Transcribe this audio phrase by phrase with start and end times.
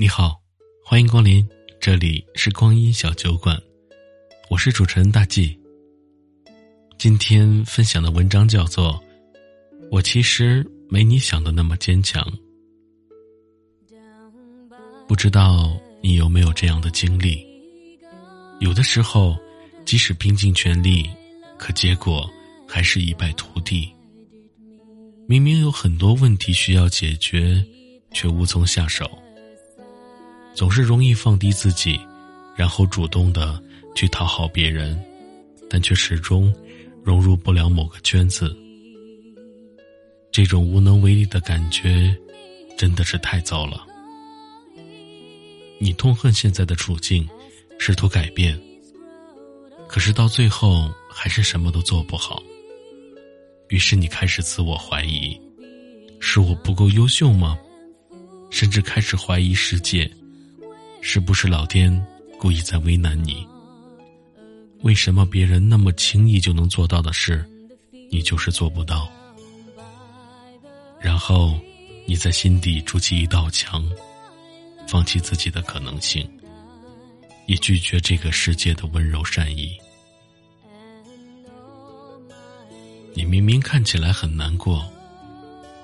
[0.00, 0.40] 你好，
[0.84, 1.44] 欢迎光临，
[1.80, 3.60] 这里是光阴小酒馆，
[4.48, 5.58] 我是主持人大 G。
[6.96, 8.92] 今天分享的文章叫做
[9.90, 12.24] 《我其实没你想的那么坚强》，
[15.08, 17.44] 不知道你有没有这样的经历？
[18.60, 19.36] 有的时候，
[19.84, 21.10] 即使拼尽全力，
[21.58, 22.30] 可结果
[22.68, 23.92] 还是一败涂地。
[25.26, 27.60] 明明有很多问题需要解决，
[28.12, 29.10] 却无从下手。
[30.58, 32.00] 总是容易放低自己，
[32.56, 33.62] 然后主动的
[33.94, 35.00] 去讨好别人，
[35.70, 36.52] 但却始终
[37.04, 38.56] 融入不了某个圈子。
[40.32, 42.12] 这种无能为力的感觉，
[42.76, 43.86] 真的是太糟了。
[45.78, 47.24] 你痛恨现在的处境，
[47.78, 48.60] 试图改变，
[49.86, 52.42] 可是到最后还是什么都做不好。
[53.68, 55.40] 于是你开始自我怀疑：
[56.18, 57.56] 是我不够优秀吗？
[58.50, 60.10] 甚至开始怀疑世界。
[61.00, 62.04] 是不是老天
[62.38, 63.46] 故意在为难你？
[64.82, 67.44] 为什么别人那么轻易就能做到的事，
[68.10, 69.10] 你就是做不到？
[71.00, 71.58] 然后，
[72.06, 73.88] 你在心底筑起一道墙，
[74.86, 76.28] 放弃自己的可能性，
[77.46, 79.76] 也拒绝这个世界的温柔善意。
[83.14, 84.84] 你明明看起来很难过，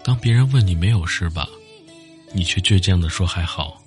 [0.04, 1.48] 当别人问你没有事吧，
[2.32, 3.80] 你却倔强的说还好。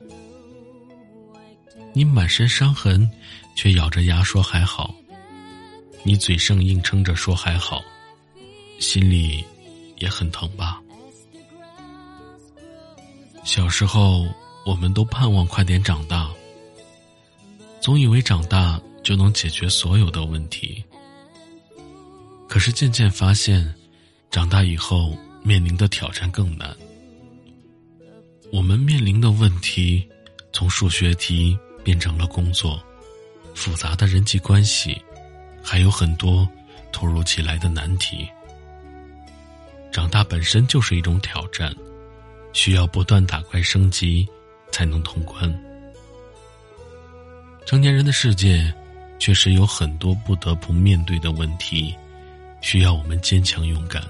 [1.93, 3.09] 你满身伤痕，
[3.55, 4.93] 却咬着牙说还好。
[6.03, 7.83] 你嘴上硬撑着说还好，
[8.79, 9.43] 心里
[9.97, 10.81] 也很疼吧？
[13.43, 14.27] 小时候，
[14.65, 16.29] 我们都盼望快点长大，
[17.81, 20.83] 总以为长大就能解决所有的问题。
[22.47, 23.73] 可是渐渐发现，
[24.29, 26.75] 长大以后面临的挑战更难。
[28.51, 30.07] 我们面临的问题，
[30.53, 31.57] 从数学题。
[31.87, 32.83] 变成了工作，
[33.55, 35.01] 复杂的人际关系，
[35.63, 36.45] 还有很多
[36.91, 38.27] 突如其来的难题。
[39.89, 41.73] 长大本身就是一种挑战，
[42.51, 44.27] 需要不断打怪升级
[44.69, 45.49] 才能通关。
[47.65, 48.69] 成年人的世界，
[49.17, 51.95] 确实有很多不得不面对的问题，
[52.59, 54.03] 需要我们坚强勇敢。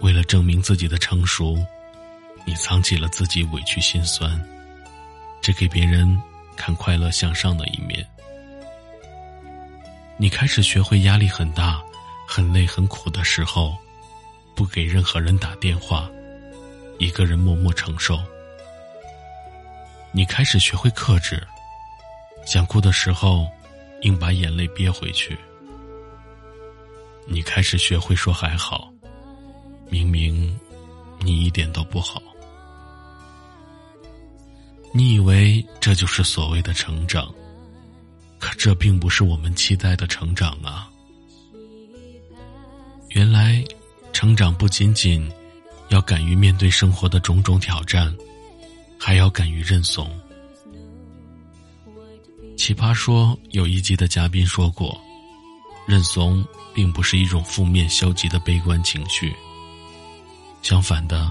[0.00, 1.56] 为了证明自己的成熟，
[2.44, 4.44] 你藏起了自己委屈心酸。
[5.40, 6.20] 只给别人
[6.56, 8.06] 看快乐向上的一面。
[10.16, 11.80] 你开始学会压力很大、
[12.26, 13.76] 很累、很苦的时候，
[14.54, 16.10] 不给任何人打电话，
[16.98, 18.18] 一个人默默承受。
[20.10, 21.46] 你开始学会克制，
[22.44, 23.46] 想哭的时候，
[24.02, 25.38] 硬把眼泪憋回去。
[27.26, 28.90] 你开始学会说还好，
[29.88, 30.58] 明明
[31.20, 32.20] 你一点都不好。
[34.92, 37.32] 你以为这就是所谓的成长，
[38.38, 40.88] 可这并不是我们期待的成长啊！
[43.10, 43.62] 原来，
[44.12, 45.30] 成长不仅仅
[45.88, 48.14] 要敢于面对生活的种种挑战，
[48.98, 50.10] 还要敢于认怂。
[52.56, 55.00] 奇葩说有一集的嘉宾说过，
[55.86, 56.44] 认怂
[56.74, 59.34] 并不是一种负面消极的悲观情绪，
[60.62, 61.30] 相反的，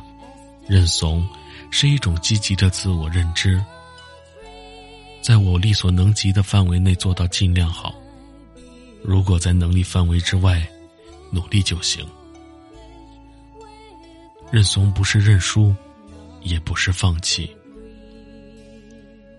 [0.68, 1.28] 认怂。
[1.70, 3.64] 是一种积极的自我认知，
[5.22, 7.94] 在我力所能及的范围内做到尽量好。
[9.04, 10.68] 如果在能力范围之外，
[11.32, 12.06] 努力就行。
[14.50, 15.76] 认怂不是认输，
[16.42, 17.50] 也不是放弃。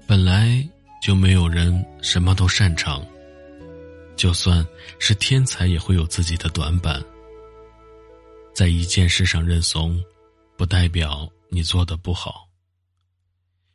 [0.06, 0.66] 本来
[1.02, 3.04] 就没有人什么都擅长，
[4.16, 4.66] 就算
[4.98, 7.02] 是天才，也会有自己的短板。
[8.54, 10.02] 在一件事上认怂，
[10.56, 11.30] 不代表。
[11.50, 12.48] 你做的不好，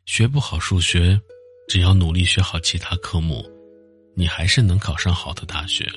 [0.06, 1.20] 学不好数学，
[1.68, 3.44] 只要努力学好其他科目，
[4.16, 5.92] 你还是能考上好的大学。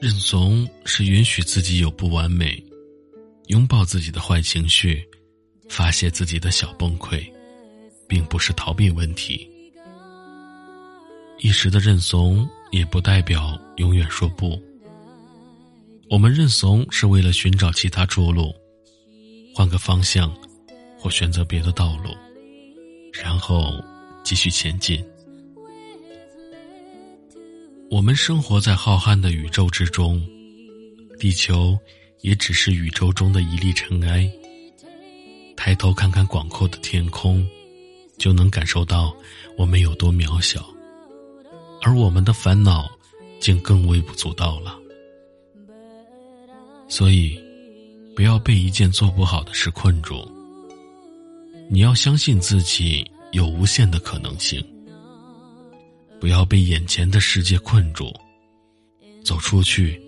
[0.00, 2.62] 认怂是允许自己有不完美，
[3.48, 5.04] 拥抱自己的坏情绪，
[5.68, 7.28] 发泄自己的小崩溃，
[8.08, 9.50] 并不是逃避问题。
[11.40, 14.60] 一时的认怂也不代表永远说不。
[16.08, 18.54] 我们认怂是为了寻找其他出路。
[19.58, 20.32] 换个方向，
[20.96, 22.14] 或选择别的道路，
[23.12, 23.74] 然后
[24.22, 25.04] 继续前进。
[27.90, 30.24] 我们生活在浩瀚的宇宙之中，
[31.18, 31.76] 地球
[32.20, 34.30] 也只是宇宙中的一粒尘埃。
[35.56, 37.44] 抬头看看广阔的天空，
[38.16, 39.12] 就能感受到
[39.56, 40.64] 我们有多渺小，
[41.82, 42.88] 而我们的烦恼
[43.40, 44.78] 竟更微不足道了。
[46.86, 47.36] 所以。
[48.18, 50.28] 不要被一件做不好的事困住，
[51.70, 54.60] 你要相信自己有无限的可能性，
[56.20, 58.12] 不要被眼前的世界困住。
[59.22, 60.02] 走出去，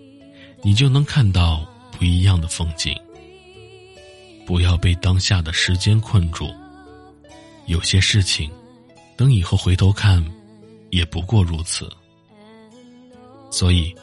[0.61, 1.65] 你就能看到
[1.97, 2.93] 不一样的风景。
[4.45, 6.53] 不要被当下的时间困住。
[7.65, 8.51] 有些事情，
[9.15, 10.21] 等以后回头看，
[10.89, 11.89] 也不过如此。
[13.49, 13.95] 所以，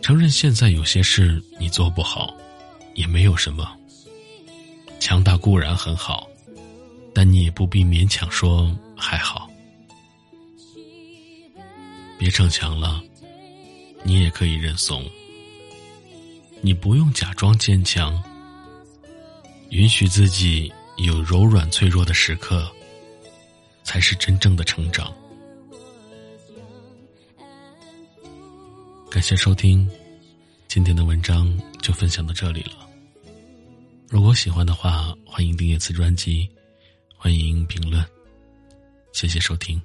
[0.00, 2.34] 承认现在有些事你做不好，
[2.94, 3.76] 也没有什么。
[4.98, 6.28] 强大固然很好，
[7.14, 9.50] 但你也不必勉强说还好。
[12.18, 13.02] 别逞强了，
[14.02, 15.04] 你也可以认怂。
[16.60, 18.22] 你不用假装坚强，
[19.70, 20.72] 允许自己。
[20.96, 22.70] 有柔软脆弱的时刻，
[23.82, 25.10] 才是真正的成长。
[29.10, 29.88] 感谢收听，
[30.70, 31.52] 今天的文章
[31.82, 32.88] 就分享到这里了。
[34.08, 36.48] 如果喜欢的话，欢迎订阅此专辑，
[37.16, 38.06] 欢迎评论，
[39.12, 39.82] 谢谢收听。